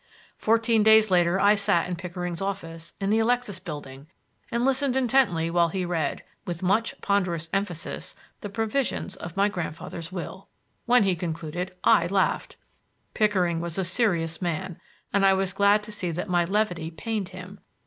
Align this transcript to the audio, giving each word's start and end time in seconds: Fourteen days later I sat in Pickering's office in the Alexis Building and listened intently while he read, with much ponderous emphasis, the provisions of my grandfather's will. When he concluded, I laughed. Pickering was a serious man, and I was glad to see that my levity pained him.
Fourteen 0.35 0.81
days 0.81 1.11
later 1.11 1.39
I 1.39 1.53
sat 1.53 1.87
in 1.87 1.95
Pickering's 1.95 2.41
office 2.41 2.95
in 2.99 3.11
the 3.11 3.19
Alexis 3.19 3.59
Building 3.59 4.07
and 4.49 4.65
listened 4.65 4.95
intently 4.95 5.51
while 5.51 5.67
he 5.69 5.85
read, 5.85 6.23
with 6.43 6.63
much 6.63 6.99
ponderous 7.01 7.49
emphasis, 7.53 8.15
the 8.39 8.49
provisions 8.49 9.15
of 9.15 9.37
my 9.37 9.47
grandfather's 9.47 10.11
will. 10.11 10.47
When 10.87 11.03
he 11.03 11.15
concluded, 11.15 11.75
I 11.83 12.07
laughed. 12.07 12.55
Pickering 13.13 13.59
was 13.61 13.77
a 13.77 13.83
serious 13.85 14.41
man, 14.41 14.79
and 15.13 15.23
I 15.23 15.33
was 15.33 15.53
glad 15.53 15.83
to 15.83 15.91
see 15.91 16.09
that 16.09 16.27
my 16.27 16.45
levity 16.45 16.89
pained 16.89 17.29
him. 17.29 17.59